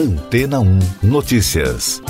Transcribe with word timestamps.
Antena 0.00 0.60
1 0.60 0.78
Notícias. 1.02 2.00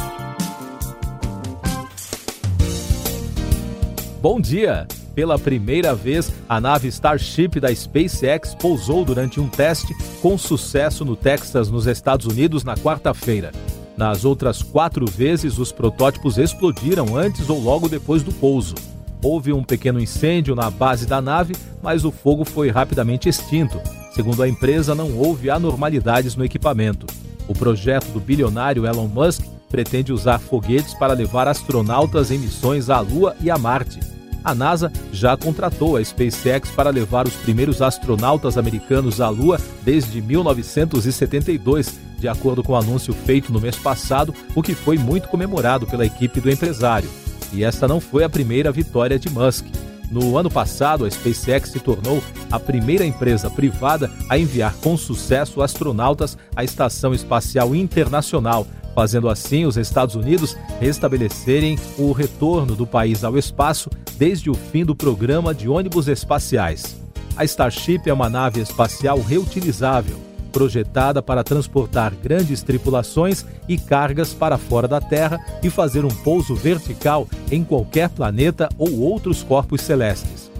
Bom 4.22 4.40
dia! 4.40 4.86
Pela 5.12 5.36
primeira 5.36 5.92
vez, 5.92 6.32
a 6.48 6.61
nave 6.61 6.87
Starship 6.87 7.58
da 7.58 7.74
SpaceX 7.74 8.54
pousou 8.54 9.04
durante 9.04 9.40
um 9.40 9.48
teste 9.48 9.92
com 10.22 10.38
sucesso 10.38 11.04
no 11.04 11.16
Texas, 11.16 11.68
nos 11.68 11.88
Estados 11.88 12.26
Unidos, 12.26 12.62
na 12.62 12.76
quarta-feira. 12.76 13.50
Nas 13.96 14.25
outras 14.25 14.62
quatro 14.62 15.04
vezes, 15.04 15.59
os 15.59 15.72
protótipos 15.72 16.38
explodiram 16.38 17.16
antes 17.16 17.50
ou 17.50 17.61
logo 17.61 17.88
depois 17.88 18.22
do 18.22 18.30
pouso. 18.30 18.77
Houve 19.20 19.52
um 19.52 19.64
pequeno 19.64 19.98
incêndio 19.98 20.54
na 20.54 20.70
base 20.70 21.07
da 21.07 21.20
nave, 21.20 21.57
mas 21.82 22.04
o 22.04 22.12
fogo 22.12 22.45
foi 22.45 22.70
rapidamente 22.70 23.29
extinto. 23.29 23.80
Segundo 24.12 24.45
a 24.45 24.48
empresa, 24.48 24.95
não 24.95 25.18
houve 25.18 25.50
anormalidades 25.50 26.36
no 26.36 26.45
equipamento. 26.45 27.04
O 27.51 27.53
projeto 27.53 28.07
do 28.13 28.21
bilionário 28.21 28.86
Elon 28.86 29.09
Musk 29.09 29.43
pretende 29.68 30.13
usar 30.13 30.39
foguetes 30.39 30.95
para 30.95 31.14
levar 31.14 31.49
astronautas 31.49 32.31
em 32.31 32.39
missões 32.39 32.89
à 32.89 33.00
Lua 33.00 33.34
e 33.41 33.50
a 33.50 33.58
Marte. 33.58 33.98
A 34.45 34.55
NASA 34.55 34.92
já 35.12 35.36
contratou 35.36 35.97
a 35.97 36.05
SpaceX 36.05 36.70
para 36.70 36.91
levar 36.91 37.27
os 37.27 37.34
primeiros 37.34 37.83
astronautas 37.83 38.56
americanos 38.56 39.20
à 39.20 39.28
Lua 39.28 39.61
desde 39.83 40.22
1972, 40.22 41.98
de 42.20 42.28
acordo 42.28 42.62
com 42.62 42.75
o 42.75 42.77
anúncio 42.77 43.12
feito 43.12 43.53
no 43.53 43.61
mês 43.61 43.75
passado, 43.75 44.33
o 44.55 44.62
que 44.62 44.72
foi 44.72 44.97
muito 44.97 45.27
comemorado 45.27 45.89
pela 45.89 46.06
equipe 46.06 46.41
do 46.41 46.48
empresário. 46.48 47.11
E 47.53 47.64
esta 47.64 47.89
não 47.89 48.00
foi 48.00 48.22
a 48.22 48.30
primeira 48.30 48.70
vitória 48.70 49.19
de 49.19 49.28
Musk. 49.28 49.67
No 50.11 50.37
ano 50.37 50.50
passado, 50.50 51.05
a 51.05 51.11
SpaceX 51.11 51.70
se 51.70 51.78
tornou 51.78 52.20
a 52.50 52.59
primeira 52.59 53.05
empresa 53.05 53.48
privada 53.48 54.11
a 54.28 54.36
enviar 54.36 54.75
com 54.77 54.97
sucesso 54.97 55.62
astronautas 55.62 56.36
à 56.56 56.64
Estação 56.64 57.14
Espacial 57.14 57.75
Internacional, 57.77 58.67
fazendo 58.92 59.28
assim 59.28 59.67
os 59.67 59.77
Estados 59.77 60.17
Unidos 60.17 60.56
restabelecerem 60.80 61.78
o 61.97 62.11
retorno 62.11 62.75
do 62.75 62.86
país 62.86 63.22
ao 63.22 63.39
espaço 63.39 63.89
desde 64.17 64.50
o 64.50 64.55
fim 64.55 64.84
do 64.84 64.97
programa 64.97 65.55
de 65.55 65.69
ônibus 65.69 66.08
espaciais. 66.08 67.00
A 67.36 67.45
Starship 67.45 68.02
é 68.06 68.12
uma 68.12 68.28
nave 68.28 68.61
espacial 68.61 69.20
reutilizável 69.20 70.30
projetada 70.50 71.22
para 71.22 71.42
transportar 71.42 72.12
grandes 72.14 72.62
tripulações 72.62 73.44
e 73.68 73.78
cargas 73.78 74.34
para 74.34 74.58
fora 74.58 74.86
da 74.86 75.00
Terra 75.00 75.38
e 75.62 75.70
fazer 75.70 76.04
um 76.04 76.08
pouso 76.08 76.54
vertical 76.54 77.26
em 77.50 77.64
qualquer 77.64 78.08
planeta 78.10 78.68
ou 78.76 79.00
outros 79.00 79.42
corpos 79.42 79.80
celestes. 79.80 80.50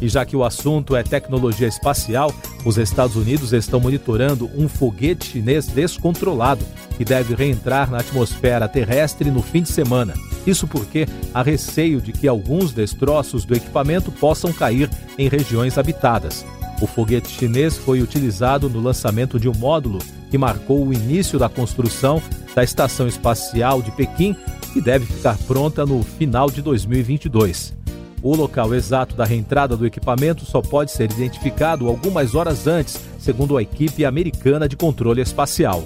E 0.00 0.08
já 0.08 0.24
que 0.26 0.36
o 0.36 0.44
assunto 0.44 0.94
é 0.94 1.02
tecnologia 1.02 1.66
espacial, 1.66 2.32
os 2.64 2.76
Estados 2.76 3.16
Unidos 3.16 3.52
estão 3.52 3.80
monitorando 3.80 4.50
um 4.54 4.68
foguete 4.68 5.30
chinês 5.30 5.66
descontrolado 5.66 6.64
que 6.96 7.04
deve 7.04 7.34
reentrar 7.34 7.90
na 7.90 7.98
atmosfera 7.98 8.68
terrestre 8.68 9.30
no 9.30 9.42
fim 9.42 9.62
de 9.62 9.70
semana. 9.70 10.14
Isso 10.46 10.66
porque 10.66 11.06
há 11.32 11.42
receio 11.42 12.00
de 12.00 12.12
que 12.12 12.28
alguns 12.28 12.72
destroços 12.72 13.44
do 13.44 13.54
equipamento 13.54 14.12
possam 14.12 14.52
cair 14.52 14.90
em 15.18 15.28
regiões 15.28 15.78
habitadas. 15.78 16.44
O 16.80 16.86
foguete 16.86 17.28
chinês 17.28 17.76
foi 17.76 18.02
utilizado 18.02 18.68
no 18.68 18.80
lançamento 18.80 19.40
de 19.40 19.48
um 19.48 19.54
módulo 19.54 19.98
que 20.30 20.36
marcou 20.36 20.86
o 20.86 20.92
início 20.92 21.38
da 21.38 21.48
construção 21.48 22.22
da 22.54 22.62
Estação 22.62 23.06
Espacial 23.06 23.80
de 23.80 23.90
Pequim, 23.92 24.36
que 24.72 24.80
deve 24.80 25.06
ficar 25.06 25.38
pronta 25.46 25.86
no 25.86 26.02
final 26.02 26.50
de 26.50 26.60
2022. 26.60 27.74
O 28.22 28.34
local 28.34 28.74
exato 28.74 29.14
da 29.14 29.24
reentrada 29.24 29.76
do 29.76 29.86
equipamento 29.86 30.44
só 30.44 30.60
pode 30.60 30.90
ser 30.90 31.10
identificado 31.10 31.86
algumas 31.86 32.34
horas 32.34 32.66
antes, 32.66 33.00
segundo 33.18 33.56
a 33.56 33.62
equipe 33.62 34.04
americana 34.04 34.68
de 34.68 34.76
controle 34.76 35.20
espacial. 35.20 35.84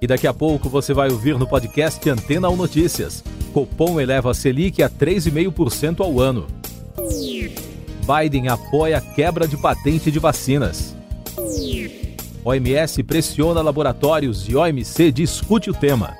E 0.00 0.06
daqui 0.06 0.26
a 0.26 0.34
pouco 0.34 0.68
você 0.68 0.94
vai 0.94 1.10
ouvir 1.10 1.38
no 1.38 1.46
podcast 1.46 2.08
Antena 2.08 2.48
ou 2.48 2.56
Notícias. 2.56 3.24
Copom 3.52 3.98
eleva 3.98 4.30
a 4.30 4.34
Selic 4.34 4.82
a 4.82 4.90
3,5% 4.90 6.00
ao 6.00 6.20
ano. 6.20 6.46
Biden 8.06 8.48
apoia 8.48 9.00
quebra 9.00 9.48
de 9.48 9.56
patente 9.56 10.10
de 10.10 10.18
vacinas. 10.18 10.94
OMS 12.44 13.02
pressiona 13.02 13.60
laboratórios 13.60 14.48
e 14.48 14.54
OMC 14.54 15.10
discute 15.10 15.68
o 15.68 15.74
tema. 15.74 16.16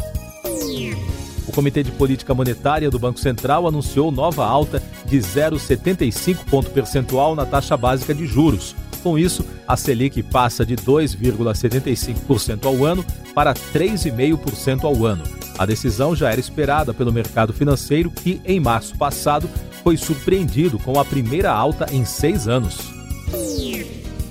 O 1.47 1.53
Comitê 1.53 1.85
de 1.85 1.93
Política 1.93 2.35
Monetária 2.35 2.91
do 2.91 2.99
Banco 2.99 3.21
Central 3.21 3.69
anunciou 3.69 4.11
nova 4.11 4.45
alta 4.45 4.83
de 5.05 5.19
0,75 5.19 6.39
ponto 6.51 6.71
percentual 6.71 7.37
na 7.37 7.47
taxa 7.47 7.77
básica 7.77 8.13
de 8.13 8.27
juros. 8.27 8.75
Com 9.05 9.17
isso, 9.17 9.47
a 9.69 9.77
Selic 9.77 10.21
passa 10.25 10.67
de 10.67 10.75
2,75% 10.75 12.67
ao 12.67 12.85
ano 12.85 13.05
para 13.33 13.55
3,5% 13.55 14.83
ao 14.83 15.07
ano. 15.07 15.23
A 15.57 15.65
decisão 15.65 16.17
já 16.17 16.31
era 16.31 16.41
esperada 16.41 16.93
pelo 16.93 17.13
mercado 17.13 17.53
financeiro, 17.53 18.11
que, 18.11 18.41
em 18.45 18.59
março 18.59 18.97
passado, 18.99 19.49
foi 19.87 19.97
surpreendido 19.97 20.81
com 20.81 20.99
a 20.99 21.05
primeira 21.05 21.53
alta 21.53 21.87
em 21.93 22.05
seis 22.05 22.49
anos. 22.49 22.77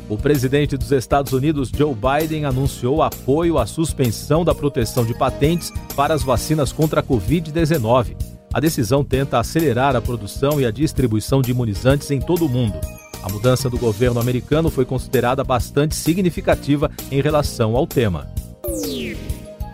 O 0.10 0.18
presidente 0.18 0.76
dos 0.76 0.92
Estados 0.92 1.32
Unidos, 1.32 1.72
Joe 1.74 1.96
Biden, 1.96 2.44
anunciou 2.44 3.02
apoio 3.02 3.58
à 3.58 3.66
suspensão 3.66 4.44
da 4.44 4.54
proteção 4.54 5.06
de 5.06 5.14
patentes 5.14 5.72
para 5.96 6.14
as 6.14 6.24
vacinas 6.24 6.74
contra 6.74 7.00
a 7.00 7.04
Covid-19. 7.04 8.18
A 8.54 8.60
decisão 8.60 9.02
tenta 9.02 9.40
acelerar 9.40 9.96
a 9.96 10.02
produção 10.02 10.60
e 10.60 10.66
a 10.66 10.72
distribuição 10.72 11.42
de 11.42 11.52
imunizantes 11.52 12.12
em 12.12 12.20
todo 12.20 12.46
o 12.46 12.50
mundo. 12.50 12.78
A 13.24 13.30
mudança 13.30 13.70
do 13.70 13.78
governo 13.78 14.20
americano 14.20 14.70
foi 14.70 14.84
considerada 14.84 15.42
bastante 15.42 15.96
significativa 15.96 16.92
em 17.10 17.22
relação 17.22 17.78
ao 17.78 17.88
tema. 17.88 18.28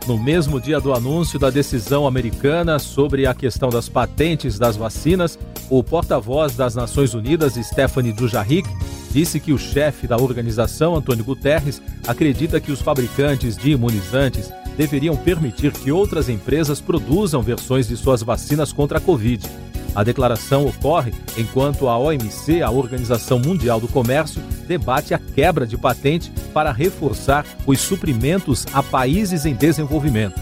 No 0.07 0.17
mesmo 0.17 0.59
dia 0.59 0.79
do 0.79 0.93
anúncio 0.93 1.39
da 1.39 1.49
decisão 1.49 2.07
americana 2.07 2.79
sobre 2.79 3.27
a 3.27 3.33
questão 3.33 3.69
das 3.69 3.87
patentes 3.87 4.57
das 4.57 4.75
vacinas, 4.75 5.37
o 5.71 5.81
porta-voz 5.81 6.53
das 6.53 6.75
Nações 6.75 7.13
Unidas, 7.13 7.53
Stephanie 7.53 8.11
Dujarric, 8.11 8.69
disse 9.09 9.39
que 9.39 9.53
o 9.53 9.57
chefe 9.57 10.05
da 10.05 10.17
organização, 10.17 10.97
Antônio 10.97 11.23
Guterres, 11.23 11.81
acredita 12.05 12.59
que 12.59 12.73
os 12.73 12.81
fabricantes 12.81 13.55
de 13.55 13.71
imunizantes 13.71 14.51
deveriam 14.75 15.15
permitir 15.15 15.71
que 15.71 15.89
outras 15.89 16.27
empresas 16.27 16.81
produzam 16.81 17.41
versões 17.41 17.87
de 17.87 17.95
suas 17.95 18.21
vacinas 18.21 18.73
contra 18.73 18.97
a 18.97 19.01
Covid. 19.01 19.47
A 19.95 20.03
declaração 20.03 20.65
ocorre 20.65 21.13
enquanto 21.37 21.87
a 21.87 21.97
OMC, 21.97 22.61
a 22.61 22.69
Organização 22.69 23.39
Mundial 23.39 23.79
do 23.79 23.87
Comércio, 23.87 24.41
debate 24.67 25.13
a 25.13 25.19
quebra 25.19 25.65
de 25.65 25.77
patente 25.77 26.33
para 26.53 26.73
reforçar 26.73 27.45
os 27.65 27.79
suprimentos 27.79 28.65
a 28.73 28.83
países 28.83 29.45
em 29.45 29.53
desenvolvimento. 29.53 30.39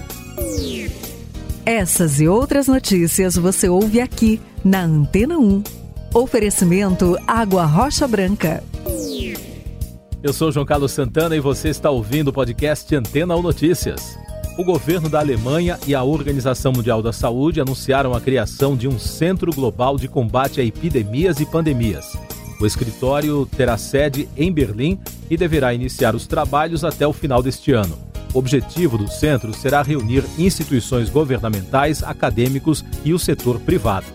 Essas 1.65 2.19
e 2.19 2.27
outras 2.27 2.67
notícias 2.67 3.35
você 3.35 3.67
ouve 3.67 3.99
aqui 3.99 4.41
na 4.63 4.83
Antena 4.83 5.37
1. 5.37 5.63
Oferecimento 6.13 7.17
Água 7.27 7.65
Rocha 7.65 8.07
Branca. 8.07 8.63
Eu 10.23 10.33
sou 10.33 10.51
João 10.51 10.65
Carlos 10.65 10.91
Santana 10.91 11.35
e 11.35 11.39
você 11.39 11.69
está 11.69 11.89
ouvindo 11.89 12.29
o 12.29 12.33
podcast 12.33 12.93
Antena 12.95 13.35
1 13.35 13.41
Notícias. 13.41 14.17
O 14.57 14.63
governo 14.63 15.09
da 15.09 15.19
Alemanha 15.19 15.79
e 15.87 15.93
a 15.93 16.03
Organização 16.03 16.73
Mundial 16.73 17.01
da 17.01 17.13
Saúde 17.13 17.61
anunciaram 17.61 18.13
a 18.13 18.19
criação 18.19 18.75
de 18.75 18.87
um 18.87 18.97
Centro 18.97 19.51
Global 19.53 19.97
de 19.97 20.07
Combate 20.07 20.59
a 20.59 20.63
Epidemias 20.63 21.39
e 21.39 21.45
Pandemias. 21.45 22.17
O 22.59 22.65
escritório 22.65 23.45
terá 23.45 23.77
sede 23.77 24.27
em 24.35 24.51
Berlim 24.51 24.99
e 25.29 25.37
deverá 25.37 25.73
iniciar 25.73 26.15
os 26.15 26.27
trabalhos 26.27 26.83
até 26.83 27.07
o 27.07 27.13
final 27.13 27.41
deste 27.41 27.71
ano. 27.71 28.08
O 28.33 28.39
objetivo 28.39 28.97
do 28.97 29.07
centro 29.07 29.53
será 29.53 29.81
reunir 29.81 30.23
instituições 30.37 31.09
governamentais, 31.09 32.03
acadêmicos 32.03 32.83
e 33.03 33.13
o 33.13 33.19
setor 33.19 33.59
privado. 33.59 34.05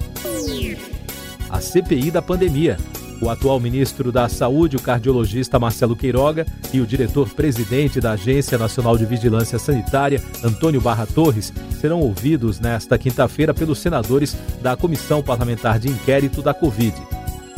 A 1.50 1.60
CPI 1.60 2.10
da 2.10 2.22
pandemia 2.22 2.76
o 3.20 3.30
atual 3.30 3.58
ministro 3.58 4.12
da 4.12 4.28
Saúde, 4.28 4.76
o 4.76 4.82
cardiologista 4.82 5.58
Marcelo 5.58 5.96
Queiroga, 5.96 6.46
e 6.72 6.80
o 6.80 6.86
diretor-presidente 6.86 8.00
da 8.00 8.12
Agência 8.12 8.58
Nacional 8.58 8.98
de 8.98 9.06
Vigilância 9.06 9.58
Sanitária, 9.58 10.22
Antônio 10.42 10.80
Barra 10.80 11.06
Torres, 11.06 11.52
serão 11.80 12.00
ouvidos 12.00 12.60
nesta 12.60 12.98
quinta-feira 12.98 13.54
pelos 13.54 13.78
senadores 13.78 14.36
da 14.60 14.76
Comissão 14.76 15.22
Parlamentar 15.22 15.78
de 15.78 15.88
Inquérito 15.88 16.42
da 16.42 16.52
Covid. 16.52 16.94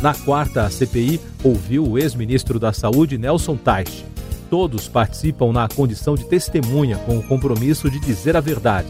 Na 0.00 0.14
quarta, 0.14 0.64
a 0.64 0.70
CPI 0.70 1.20
ouviu 1.42 1.84
o 1.84 1.98
ex-ministro 1.98 2.58
da 2.58 2.72
Saúde, 2.72 3.16
Nelson 3.16 3.56
Teich. 3.56 4.04
Todos 4.48 4.88
participam 4.88 5.52
na 5.52 5.68
condição 5.68 6.14
de 6.14 6.24
testemunha, 6.24 6.96
com 6.98 7.18
o 7.18 7.22
compromisso 7.22 7.90
de 7.90 7.98
dizer 8.00 8.36
a 8.36 8.40
verdade. 8.40 8.88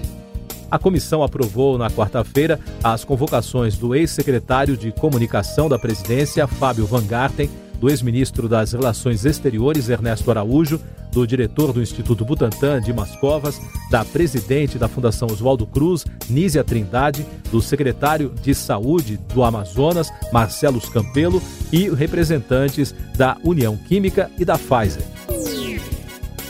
A 0.71 0.79
comissão 0.79 1.23
aprovou 1.23 1.79
na 1.79 1.91
quarta-feira 1.91 2.59
as 2.83 3.05
convocações 3.05 3.77
do 3.77 3.95
ex-secretário 3.95 4.77
de 4.77 4.93
Comunicação 4.93 5.69
da 5.69 5.79
Presidência, 5.79 6.47
Fábio 6.47 6.87
Van 6.87 7.07
Garten, 7.07 7.49
do 7.81 7.89
ex-ministro 7.89 8.49
das 8.49 8.73
Relações 8.73 9.25
Exteriores, 9.25 9.89
Ernesto 9.89 10.31
Araújo, 10.31 10.81
do 11.13 11.27
diretor 11.27 11.73
do 11.73 11.81
Instituto 11.81 12.25
Butantan, 12.25 12.81
Dimas 12.81 13.15
Covas, 13.17 13.61
da 13.91 14.05
presidente 14.05 14.79
da 14.79 14.89
Fundação 14.89 15.29
Oswaldo 15.31 15.67
Cruz, 15.67 16.05
Nízia 16.29 16.65
Trindade, 16.65 17.25
do 17.51 17.63
secretário 17.63 18.35
de 18.43 18.55
Saúde 18.55 19.19
do 19.33 19.43
Amazonas, 19.43 20.13
Marcelo 20.33 20.81
Campelo, 20.81 21.41
e 21.73 21.89
representantes 21.89 22.95
da 23.17 23.37
União 23.43 23.77
Química 23.77 24.31
e 24.39 24.45
da 24.45 24.59
Pfizer. 24.59 25.16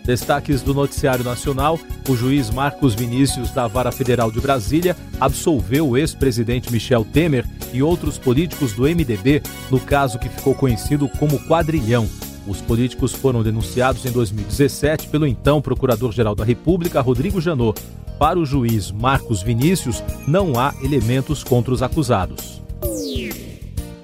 Destaques 0.07 0.61
do 0.61 0.73
Noticiário 0.73 1.23
Nacional: 1.23 1.77
o 2.07 2.15
juiz 2.15 2.49
Marcos 2.49 2.95
Vinícius, 2.95 3.51
da 3.51 3.67
Vara 3.67 3.91
Federal 3.91 4.31
de 4.31 4.39
Brasília, 4.39 4.95
absolveu 5.19 5.89
o 5.89 5.97
ex-presidente 5.97 6.71
Michel 6.71 7.03
Temer 7.03 7.45
e 7.73 7.83
outros 7.83 8.17
políticos 8.17 8.71
do 8.71 8.83
MDB 8.83 9.43
no 9.69 9.79
caso 9.79 10.17
que 10.17 10.29
ficou 10.29 10.55
conhecido 10.55 11.09
como 11.09 11.45
Quadrilhão. 11.45 12.07
Os 12.47 12.61
políticos 12.61 13.11
foram 13.11 13.43
denunciados 13.43 14.05
em 14.05 14.11
2017 14.11 15.09
pelo 15.09 15.27
então 15.27 15.61
Procurador-Geral 15.61 16.33
da 16.33 16.45
República, 16.45 17.01
Rodrigo 17.01 17.41
Janot. 17.41 17.77
Para 18.19 18.39
o 18.39 18.45
juiz 18.45 18.91
Marcos 18.91 19.43
Vinícius, 19.43 20.03
não 20.27 20.59
há 20.59 20.73
elementos 20.81 21.43
contra 21.43 21.71
os 21.71 21.83
acusados. 21.83 22.63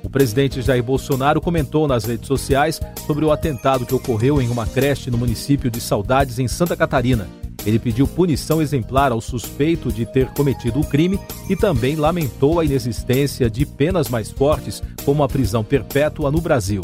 O 0.03 0.09
presidente 0.09 0.61
Jair 0.61 0.83
Bolsonaro 0.83 1.41
comentou 1.41 1.87
nas 1.87 2.05
redes 2.05 2.27
sociais 2.27 2.79
sobre 3.07 3.25
o 3.25 3.31
atentado 3.31 3.87
que 3.87 3.95
ocorreu 3.95 4.39
em 4.39 4.49
uma 4.49 4.67
creche 4.67 5.09
no 5.09 5.17
município 5.17 5.71
de 5.71 5.81
Saudades, 5.81 6.37
em 6.37 6.47
Santa 6.47 6.77
Catarina. 6.77 7.27
Ele 7.65 7.79
pediu 7.79 8.07
punição 8.07 8.61
exemplar 8.61 9.11
ao 9.11 9.19
suspeito 9.19 9.91
de 9.91 10.05
ter 10.05 10.27
cometido 10.33 10.79
o 10.79 10.85
crime 10.85 11.19
e 11.49 11.55
também 11.55 11.95
lamentou 11.95 12.59
a 12.59 12.65
inexistência 12.65 13.49
de 13.49 13.65
penas 13.65 14.09
mais 14.09 14.29
fortes, 14.29 14.83
como 15.03 15.23
a 15.23 15.27
prisão 15.27 15.63
perpétua 15.63 16.29
no 16.29 16.39
Brasil. 16.39 16.81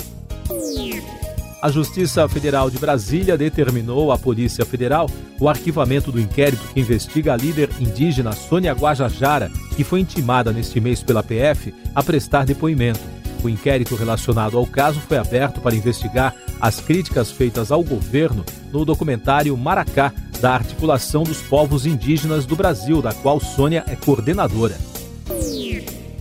A 1.62 1.70
Justiça 1.70 2.28
Federal 2.30 2.70
de 2.70 2.78
Brasília 2.78 3.38
determinou 3.38 4.14
à 4.14 4.18
Polícia 4.18 4.66
Federal 4.66 5.10
o 5.38 5.50
arquivamento 5.50 6.10
do 6.10 6.20
inquérito 6.20 6.66
que 6.74 6.80
investiga 6.80 7.34
a 7.34 7.38
líder 7.38 7.70
indígena 7.82 8.32
Sônia 8.32 8.72
Guajajara, 8.72 9.52
que 9.76 9.84
foi 9.84 10.00
intimada 10.00 10.54
neste 10.54 10.80
mês 10.80 11.04
pela 11.04 11.22
PF 11.22 11.74
a 11.94 12.02
prestar 12.02 12.46
depoimento. 12.46 13.02
O 13.44 13.50
inquérito 13.50 13.96
relacionado 13.96 14.58
ao 14.58 14.66
caso 14.66 15.02
foi 15.02 15.18
aberto 15.18 15.60
para 15.60 15.76
investigar 15.76 16.34
as 16.62 16.80
críticas 16.80 17.30
feitas 17.30 17.74
ao 17.74 17.84
governo 17.84 18.46
no 18.72 18.86
documentário 18.86 19.56
Maracá, 19.58 20.14
da 20.40 20.54
Articulação 20.54 21.24
dos 21.24 21.42
Povos 21.42 21.86
Indígenas 21.86 22.46
do 22.46 22.56
Brasil, 22.56 23.02
da 23.02 23.14
qual 23.14 23.42
Sônia 23.42 23.84
é 23.88 23.96
coordenadora. 23.98 24.89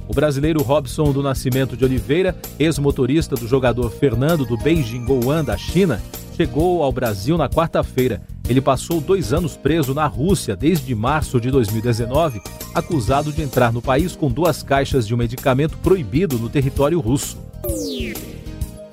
O 0.08 0.14
brasileiro 0.14 0.62
Robson 0.62 1.12
do 1.12 1.22
Nascimento 1.22 1.76
de 1.76 1.84
Oliveira, 1.84 2.34
ex-motorista 2.58 3.36
do 3.36 3.46
jogador 3.46 3.90
Fernando 3.90 4.46
do 4.46 4.56
Beijing 4.56 5.04
Goan 5.04 5.44
da 5.44 5.58
China, 5.58 6.00
chegou 6.34 6.82
ao 6.82 6.90
Brasil 6.90 7.36
na 7.36 7.46
quarta-feira. 7.46 8.22
Ele 8.48 8.62
passou 8.62 9.02
dois 9.02 9.34
anos 9.34 9.54
preso 9.54 9.92
na 9.92 10.06
Rússia 10.06 10.56
desde 10.56 10.94
março 10.94 11.38
de 11.38 11.50
2019, 11.50 12.40
acusado 12.74 13.30
de 13.30 13.42
entrar 13.42 13.70
no 13.70 13.82
país 13.82 14.16
com 14.16 14.30
duas 14.30 14.62
caixas 14.62 15.06
de 15.06 15.14
um 15.14 15.18
medicamento 15.18 15.76
proibido 15.76 16.38
no 16.38 16.48
território 16.48 16.98
russo. 17.00 17.36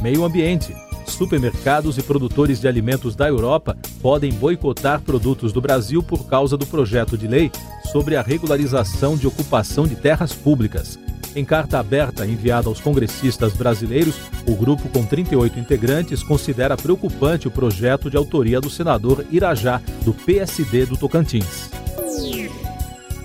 Meio 0.01 0.25
Ambiente. 0.25 0.75
Supermercados 1.07 1.97
e 1.97 2.03
produtores 2.03 2.59
de 2.59 2.67
alimentos 2.67 3.15
da 3.15 3.29
Europa 3.29 3.77
podem 4.01 4.33
boicotar 4.33 5.00
produtos 5.01 5.53
do 5.53 5.62
Brasil 5.62 6.03
por 6.03 6.25
causa 6.25 6.57
do 6.57 6.65
projeto 6.65 7.17
de 7.17 7.27
lei 7.27 7.51
sobre 7.89 8.17
a 8.17 8.21
regularização 8.21 9.15
de 9.15 9.27
ocupação 9.27 9.88
de 9.88 9.95
terras 9.95 10.33
públicas. 10.33 11.00
Em 11.35 11.43
carta 11.43 11.77
aberta 11.79 12.25
enviada 12.25 12.69
aos 12.69 12.79
congressistas 12.79 13.51
brasileiros, 13.53 14.15
o 14.47 14.55
grupo 14.55 14.87
com 14.87 15.05
38 15.05 15.59
integrantes 15.59 16.23
considera 16.23 16.77
preocupante 16.77 17.45
o 17.45 17.51
projeto 17.51 18.09
de 18.09 18.15
autoria 18.15 18.61
do 18.61 18.69
senador 18.69 19.25
Irajá, 19.29 19.81
do 20.05 20.13
PSD 20.13 20.85
do 20.85 20.95
Tocantins. 20.95 21.69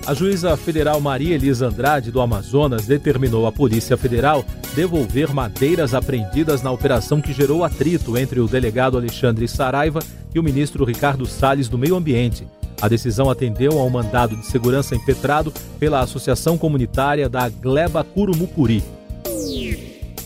A 0.05 0.13
juíza 0.13 0.57
federal 0.57 0.99
Maria 0.99 1.35
Elisa 1.35 1.67
Andrade, 1.67 2.11
do 2.11 2.19
Amazonas, 2.19 2.85
determinou 2.85 3.47
à 3.47 3.51
Polícia 3.51 3.95
Federal 3.95 4.43
devolver 4.75 5.33
madeiras 5.33 5.93
apreendidas 5.93 6.61
na 6.61 6.71
operação 6.71 7.21
que 7.21 7.31
gerou 7.31 7.63
atrito 7.63 8.17
entre 8.17 8.41
o 8.41 8.47
delegado 8.47 8.97
Alexandre 8.97 9.47
Saraiva 9.47 10.01
e 10.35 10.39
o 10.39 10.43
ministro 10.43 10.83
Ricardo 10.83 11.25
Salles 11.25 11.69
do 11.69 11.77
Meio 11.77 11.95
Ambiente. 11.95 12.45
A 12.81 12.87
decisão 12.87 13.29
atendeu 13.29 13.77
ao 13.77 13.89
mandado 13.89 14.35
de 14.35 14.45
segurança 14.45 14.95
impetrado 14.95 15.53
pela 15.79 15.99
Associação 15.99 16.57
Comunitária 16.57 17.29
da 17.29 17.47
Gleba 17.47 18.03
Curumucuri. 18.03 18.83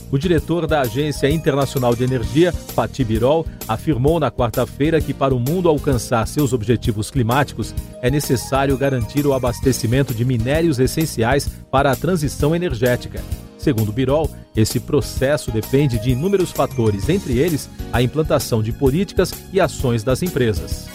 O 0.09 0.17
diretor 0.17 0.65
da 0.65 0.81
Agência 0.81 1.29
Internacional 1.29 1.93
de 1.93 2.05
Energia, 2.05 2.53
Fatih 2.53 3.03
Birol, 3.03 3.45
afirmou 3.67 4.19
na 4.19 4.31
quarta-feira 4.31 5.01
que 5.01 5.13
para 5.13 5.35
o 5.35 5.39
mundo 5.39 5.67
alcançar 5.67 6.25
seus 6.27 6.53
objetivos 6.53 7.11
climáticos 7.11 7.75
é 8.01 8.09
necessário 8.09 8.77
garantir 8.77 9.25
o 9.25 9.33
abastecimento 9.33 10.13
de 10.13 10.23
minérios 10.23 10.79
essenciais 10.79 11.49
para 11.69 11.91
a 11.91 11.95
transição 11.95 12.55
energética. 12.55 13.21
Segundo 13.57 13.91
Birol, 13.91 14.29
esse 14.55 14.79
processo 14.79 15.51
depende 15.51 15.99
de 15.99 16.11
inúmeros 16.11 16.51
fatores, 16.51 17.09
entre 17.09 17.37
eles 17.37 17.69
a 17.91 18.01
implantação 18.01 18.63
de 18.63 18.71
políticas 18.71 19.33
e 19.51 19.59
ações 19.59 20.03
das 20.03 20.21
empresas. 20.21 20.87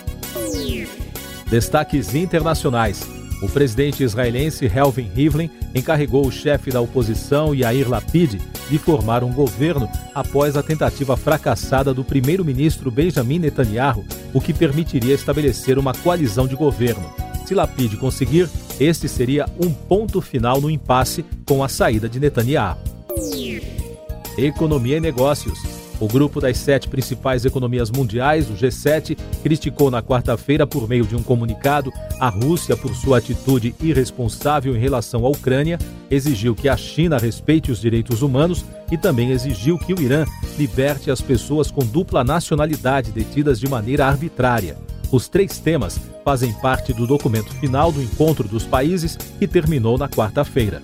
Destaques 1.51 2.15
internacionais. 2.15 3.07
O 3.43 3.49
presidente 3.49 4.05
israelense 4.05 4.67
Helvin 4.67 5.11
Rivlin 5.13 5.51
encarregou 5.75 6.25
o 6.25 6.31
chefe 6.31 6.71
da 6.71 6.81
oposição 6.81 7.53
Yair 7.53 7.89
Lapid 7.89 8.41
de 8.69 8.79
formar 8.79 9.25
um 9.25 9.33
governo 9.33 9.89
após 10.15 10.57
a 10.57 10.63
tentativa 10.63 11.17
fracassada 11.17 11.93
do 11.93 12.05
primeiro-ministro 12.05 12.89
Benjamin 12.89 13.41
Netanyahu, 13.41 14.05
o 14.33 14.41
que 14.41 14.55
permitiria 14.55 15.15
estabelecer 15.15 15.77
uma 15.77 15.93
coalizão 15.93 16.47
de 16.47 16.55
governo. 16.55 17.13
Se 17.45 17.53
Lapid 17.53 17.97
conseguir, 17.97 18.49
este 18.79 19.09
seria 19.09 19.47
um 19.59 19.73
ponto 19.73 20.21
final 20.21 20.61
no 20.61 20.71
impasse 20.71 21.25
com 21.45 21.65
a 21.65 21.69
saída 21.69 22.09
de 22.09 22.21
Netanyahu. 22.21 22.79
Economia 24.39 24.99
e 24.99 25.01
Negócios. 25.01 25.80
O 26.01 26.09
grupo 26.09 26.41
das 26.41 26.57
sete 26.57 26.89
principais 26.89 27.45
economias 27.45 27.91
mundiais, 27.91 28.49
o 28.49 28.55
G7, 28.55 29.19
criticou 29.43 29.91
na 29.91 30.03
quarta-feira, 30.03 30.67
por 30.67 30.89
meio 30.89 31.07
de 31.07 31.15
um 31.15 31.23
comunicado, 31.23 31.93
a 32.19 32.31
Rússia 32.31 32.75
por 32.75 32.95
sua 32.97 33.19
atitude 33.19 33.75
irresponsável 33.83 34.75
em 34.75 34.79
relação 34.79 35.27
à 35.27 35.29
Ucrânia, 35.29 35.79
exigiu 36.11 36.55
que 36.55 36.71
a 36.71 36.77
China 36.77 37.19
respeite 37.19 37.71
os 37.71 37.79
direitos 37.79 38.23
humanos 38.23 38.65
e 38.91 38.97
também 38.97 39.31
exigiu 39.31 39.79
que 39.79 39.93
o 39.93 40.01
Irã 40.01 40.25
liberte 40.59 41.11
as 41.11 41.21
pessoas 41.21 41.71
com 41.71 41.85
dupla 41.85 42.25
nacionalidade 42.25 43.13
detidas 43.13 43.61
de 43.61 43.69
maneira 43.69 44.07
arbitrária. 44.07 44.79
Os 45.13 45.29
três 45.29 45.59
temas 45.59 46.01
fazem 46.25 46.53
parte 46.55 46.95
do 46.95 47.07
documento 47.07 47.53
final 47.57 47.93
do 47.93 48.03
encontro 48.03 48.49
dos 48.49 48.65
países 48.65 49.17
que 49.17 49.47
terminou 49.47 49.99
na 49.99 50.09
quarta-feira. 50.09 50.83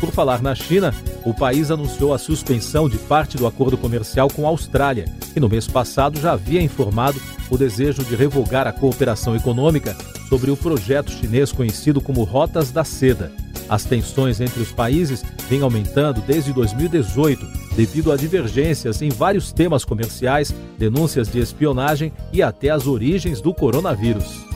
Por 0.00 0.10
falar 0.10 0.40
na 0.40 0.54
China, 0.54 0.94
o 1.26 1.34
país 1.34 1.70
anunciou 1.70 2.14
a 2.14 2.18
suspensão 2.18 2.88
de 2.88 2.96
parte 2.96 3.36
do 3.36 3.46
acordo 3.46 3.76
comercial 3.76 4.28
com 4.30 4.46
a 4.46 4.48
Austrália, 4.48 5.04
que 5.34 5.38
no 5.38 5.48
mês 5.48 5.68
passado 5.68 6.18
já 6.18 6.32
havia 6.32 6.62
informado 6.62 7.20
o 7.50 7.58
desejo 7.58 8.02
de 8.02 8.16
revogar 8.16 8.66
a 8.66 8.72
cooperação 8.72 9.36
econômica 9.36 9.94
sobre 10.30 10.50
o 10.50 10.56
projeto 10.56 11.12
chinês 11.12 11.52
conhecido 11.52 12.00
como 12.00 12.24
Rotas 12.24 12.70
da 12.70 12.82
Seda. 12.82 13.30
As 13.68 13.84
tensões 13.84 14.40
entre 14.40 14.62
os 14.62 14.72
países 14.72 15.22
vêm 15.48 15.60
aumentando 15.60 16.22
desde 16.22 16.52
2018, 16.52 17.46
devido 17.76 18.10
a 18.10 18.16
divergências 18.16 19.02
em 19.02 19.10
vários 19.10 19.52
temas 19.52 19.84
comerciais, 19.84 20.52
denúncias 20.78 21.28
de 21.28 21.40
espionagem 21.40 22.10
e 22.32 22.42
até 22.42 22.70
as 22.70 22.86
origens 22.86 23.40
do 23.40 23.52
coronavírus. 23.52 24.49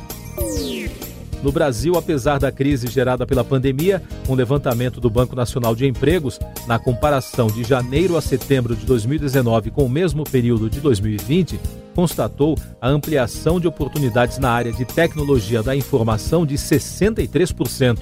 No 1.44 1.52
Brasil, 1.52 1.94
apesar 1.98 2.38
da 2.38 2.50
crise 2.50 2.86
gerada 2.86 3.26
pela 3.26 3.44
pandemia, 3.44 4.02
um 4.26 4.34
levantamento 4.34 4.98
do 4.98 5.10
Banco 5.10 5.36
Nacional 5.36 5.76
de 5.76 5.86
Empregos, 5.86 6.40
na 6.66 6.78
comparação 6.78 7.48
de 7.48 7.62
janeiro 7.62 8.16
a 8.16 8.22
setembro 8.22 8.74
de 8.74 8.86
2019 8.86 9.70
com 9.70 9.84
o 9.84 9.88
mesmo 9.88 10.24
período 10.24 10.70
de 10.70 10.80
2020, 10.80 11.60
constatou 11.94 12.56
a 12.80 12.88
ampliação 12.88 13.60
de 13.60 13.68
oportunidades 13.68 14.38
na 14.38 14.50
área 14.50 14.72
de 14.72 14.86
tecnologia 14.86 15.62
da 15.62 15.76
informação 15.76 16.46
de 16.46 16.54
63%. 16.54 17.98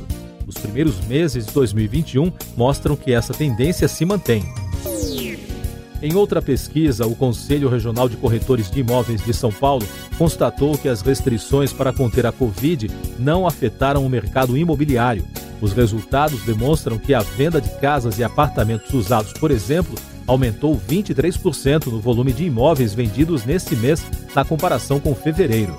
Os 0.46 0.54
primeiros 0.54 1.04
meses 1.06 1.44
de 1.44 1.52
2021 1.52 2.32
mostram 2.56 2.94
que 2.94 3.12
essa 3.12 3.34
tendência 3.34 3.88
se 3.88 4.04
mantém. 4.04 4.44
Em 6.02 6.16
outra 6.16 6.42
pesquisa, 6.42 7.06
o 7.06 7.14
Conselho 7.14 7.68
Regional 7.68 8.08
de 8.08 8.16
Corretores 8.16 8.68
de 8.68 8.80
Imóveis 8.80 9.24
de 9.24 9.32
São 9.32 9.52
Paulo 9.52 9.86
constatou 10.18 10.76
que 10.76 10.88
as 10.88 11.00
restrições 11.00 11.72
para 11.72 11.92
conter 11.92 12.26
a 12.26 12.32
Covid 12.32 12.90
não 13.20 13.46
afetaram 13.46 14.04
o 14.04 14.10
mercado 14.10 14.56
imobiliário. 14.56 15.24
Os 15.60 15.72
resultados 15.72 16.42
demonstram 16.42 16.98
que 16.98 17.14
a 17.14 17.20
venda 17.20 17.60
de 17.60 17.70
casas 17.78 18.18
e 18.18 18.24
apartamentos 18.24 18.92
usados, 18.92 19.32
por 19.34 19.52
exemplo, 19.52 19.94
aumentou 20.26 20.76
23% 20.76 21.86
no 21.86 22.00
volume 22.00 22.32
de 22.32 22.46
imóveis 22.46 22.92
vendidos 22.92 23.44
neste 23.44 23.76
mês 23.76 24.04
na 24.34 24.44
comparação 24.44 24.98
com 24.98 25.14
fevereiro. 25.14 25.78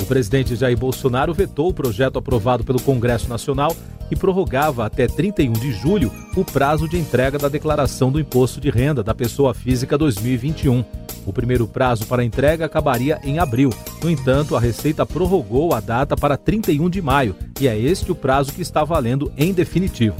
O 0.00 0.06
presidente 0.06 0.56
Jair 0.56 0.76
Bolsonaro 0.76 1.34
vetou 1.34 1.68
o 1.68 1.74
projeto 1.74 2.18
aprovado 2.18 2.64
pelo 2.64 2.80
Congresso 2.80 3.28
Nacional 3.28 3.76
que 4.08 4.16
prorrogava 4.16 4.84
até 4.84 5.06
31 5.06 5.52
de 5.52 5.72
julho 5.72 6.12
o 6.36 6.44
prazo 6.44 6.88
de 6.88 6.98
entrega 6.98 7.38
da 7.38 7.48
declaração 7.48 8.10
do 8.10 8.20
imposto 8.20 8.60
de 8.60 8.70
renda 8.70 9.02
da 9.02 9.14
pessoa 9.14 9.54
física 9.54 9.96
2021. 9.96 10.84
O 11.26 11.32
primeiro 11.32 11.66
prazo 11.66 12.06
para 12.06 12.24
entrega 12.24 12.66
acabaria 12.66 13.18
em 13.24 13.38
abril. 13.38 13.70
No 14.02 14.10
entanto, 14.10 14.54
a 14.54 14.60
Receita 14.60 15.06
prorrogou 15.06 15.72
a 15.72 15.80
data 15.80 16.16
para 16.16 16.36
31 16.36 16.90
de 16.90 17.00
maio 17.00 17.34
e 17.58 17.66
é 17.66 17.78
este 17.78 18.12
o 18.12 18.14
prazo 18.14 18.52
que 18.52 18.62
está 18.62 18.84
valendo 18.84 19.32
em 19.36 19.52
definitivo. 19.52 20.16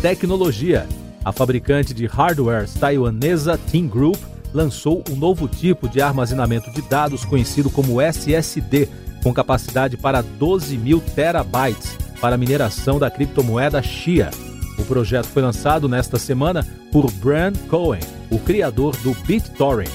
Tecnologia. 0.00 0.86
A 1.24 1.32
fabricante 1.32 1.92
de 1.92 2.06
hardware 2.06 2.68
taiwanesa 2.68 3.58
Team 3.70 3.86
Group 3.86 4.16
lançou 4.54 5.02
um 5.10 5.16
novo 5.16 5.46
tipo 5.46 5.88
de 5.88 6.00
armazenamento 6.00 6.70
de 6.70 6.80
dados 6.82 7.24
conhecido 7.24 7.68
como 7.68 8.00
SSD, 8.00 8.88
com 9.22 9.34
capacidade 9.34 9.96
para 9.96 10.22
12 10.22 10.78
mil 10.78 11.00
terabytes 11.00 11.98
para 12.20 12.34
a 12.34 12.38
mineração 12.38 12.98
da 12.98 13.10
criptomoeda 13.10 13.82
Xia. 13.82 14.30
O 14.78 14.84
projeto 14.84 15.26
foi 15.26 15.42
lançado 15.42 15.88
nesta 15.88 16.18
semana 16.18 16.66
por 16.92 17.10
Bran 17.12 17.52
Cohen, 17.68 18.00
o 18.30 18.38
criador 18.38 18.96
do 18.98 19.14
BitTorrent. 19.26 19.90